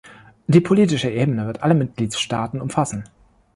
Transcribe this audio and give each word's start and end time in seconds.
Die 0.47 0.61
politische 0.61 1.11
Ebene 1.11 1.45
wird 1.45 1.61
alle 1.61 1.75
Mitgliedstaaten 1.75 2.59
umfassen. 2.59 3.03